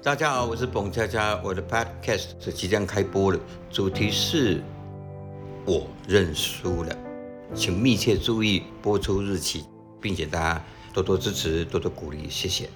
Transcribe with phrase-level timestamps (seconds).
[0.00, 4.62] 大家好，我是彭佳佳，我的 Podcast 是即将开播了，主题是
[5.66, 6.96] 我认输了，
[7.52, 9.64] 请密切注意播出日期，
[10.00, 10.64] 并且大家
[10.94, 12.70] 多多支持，多多鼓励，谢谢。